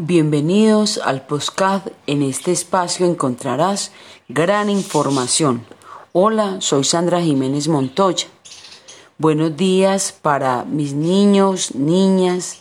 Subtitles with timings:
[0.00, 1.88] Bienvenidos al podcast.
[2.06, 3.90] En este espacio encontrarás
[4.28, 5.66] gran información.
[6.12, 8.28] Hola, soy Sandra Jiménez Montoya.
[9.18, 12.60] Buenos días para mis niños, niñas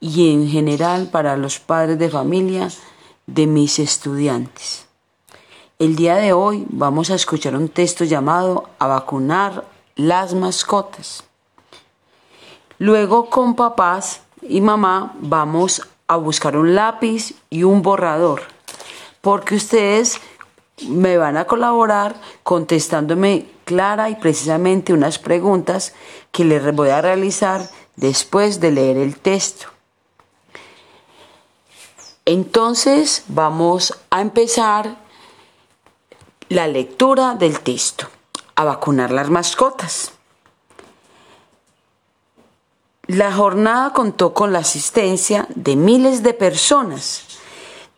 [0.00, 2.68] y en general para los padres de familia
[3.28, 4.86] de mis estudiantes.
[5.78, 9.64] El día de hoy vamos a escuchar un texto llamado A vacunar
[9.94, 11.22] las mascotas.
[12.78, 18.42] Luego con papás y mamá vamos a a buscar un lápiz y un borrador,
[19.20, 20.20] porque ustedes
[20.88, 25.94] me van a colaborar contestándome clara y precisamente unas preguntas
[26.32, 29.68] que les voy a realizar después de leer el texto.
[32.26, 34.96] Entonces vamos a empezar
[36.48, 38.08] la lectura del texto,
[38.56, 40.13] a vacunar las mascotas.
[43.06, 47.24] La jornada contó con la asistencia de miles de personas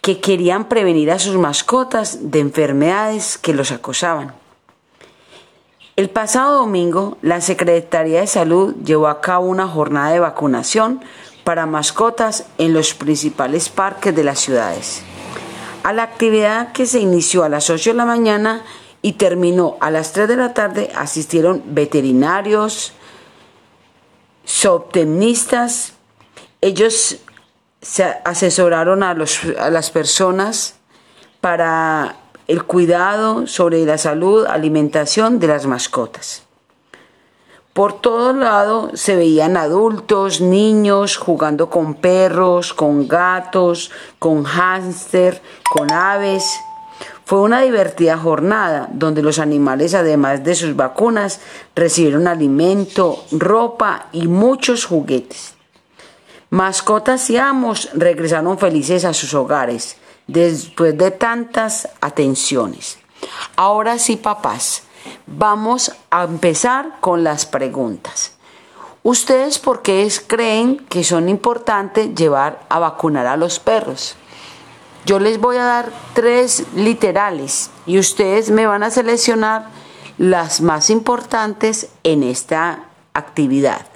[0.01, 4.35] que querían prevenir a sus mascotas de enfermedades que los acosaban.
[5.95, 11.01] El pasado domingo, la Secretaría de Salud llevó a cabo una jornada de vacunación
[11.45, 15.03] para mascotas en los principales parques de las ciudades.
[15.85, 18.65] A la actividad que se inició a las 8 de la mañana
[19.03, 22.93] y terminó a las 3 de la tarde asistieron veterinarios,
[24.47, 25.93] zootecnistas,
[26.61, 27.19] ellos
[27.83, 30.77] se asesoraron a, a las personas
[31.41, 32.17] para
[32.47, 36.43] el cuidado sobre la salud, alimentación de las mascotas.
[37.73, 45.93] Por todo lado se veían adultos, niños jugando con perros, con gatos, con hámster, con
[45.93, 46.59] aves.
[47.25, 51.41] Fue una divertida jornada donde los animales, además de sus vacunas,
[51.75, 55.55] recibieron alimento, ropa y muchos juguetes.
[56.51, 62.99] Mascotas y amos regresaron felices a sus hogares después de tantas atenciones.
[63.57, 64.85] Ahora sí, papás,
[65.27, 68.37] vamos a empezar con las preguntas.
[69.03, 74.17] ¿Ustedes por qué creen que son importantes llevar a vacunar a los perros?
[75.07, 79.69] Yo les voy a dar tres literales y ustedes me van a seleccionar
[80.19, 83.87] las más importantes en esta actividad.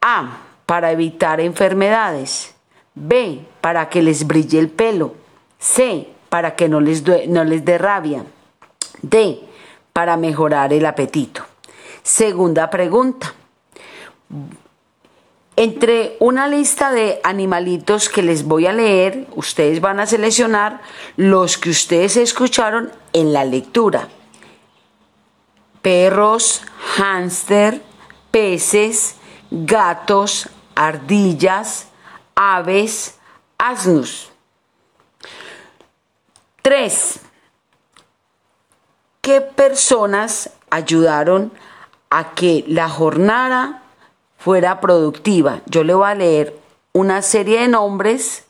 [0.00, 0.38] A.
[0.64, 2.54] Para evitar enfermedades.
[2.94, 3.46] B.
[3.60, 5.12] Para que les brille el pelo.
[5.58, 6.08] C.
[6.30, 8.24] Para que no les, no les dé rabia.
[9.02, 9.42] D.
[9.92, 11.44] Para mejorar el apetito.
[12.02, 13.34] Segunda pregunta.
[15.56, 20.80] Entre una lista de animalitos que les voy a leer, ustedes van a seleccionar
[21.16, 24.08] los que ustedes escucharon en la lectura.
[25.82, 26.62] Perros,
[26.96, 27.82] hámster,
[28.30, 29.16] peces,
[29.50, 31.88] gatos, ardillas,
[32.34, 33.18] aves,
[33.58, 34.32] asnos.
[36.62, 37.20] 3.
[39.20, 41.52] ¿Qué personas ayudaron
[42.08, 43.81] a que la jornada
[44.42, 45.60] fuera productiva.
[45.66, 46.58] Yo le voy a leer
[46.92, 48.44] una serie de nombres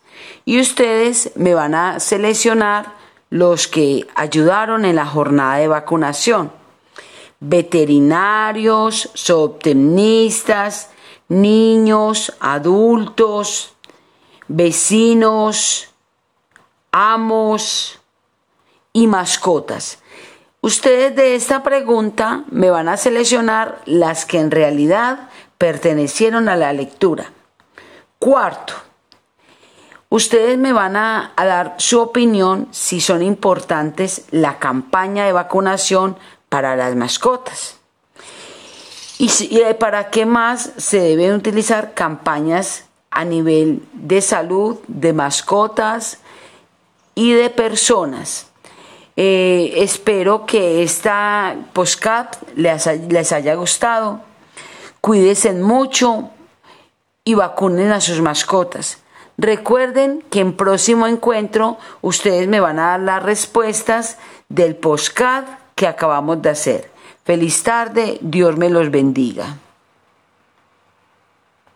[0.47, 2.95] y ustedes me van a seleccionar
[3.29, 6.51] los que ayudaron en la jornada de vacunación.
[7.41, 10.91] Veterinarios, zootecnistas,
[11.29, 13.75] niños, adultos,
[14.49, 15.89] vecinos,
[16.91, 18.01] amos
[18.95, 19.99] y mascotas.
[20.63, 25.29] Ustedes de esta pregunta me van a seleccionar las que en realidad
[25.63, 27.31] pertenecieron a la lectura.
[28.19, 28.75] Cuarto,
[30.09, 36.17] ustedes me van a, dar su opinión si son importantes la campaña de vacunación
[36.49, 37.77] para las mascotas.
[39.21, 39.31] Y,
[39.79, 46.19] para qué más se deben utilizar campañas a nivel de salud, de mascotas
[47.15, 48.49] y de personas.
[49.15, 54.32] Eh, espero que esta postcap les, les haya gustado
[55.03, 56.31] Cuídense mucho
[57.25, 58.99] y vacunen a sus mascotas.
[59.37, 64.19] Recuerden que en próximo encuentro ustedes me van a dar las respuestas
[64.49, 65.45] del postcard
[65.75, 66.91] que acabamos de hacer.
[67.25, 69.57] Feliz tarde, Dios me los bendiga.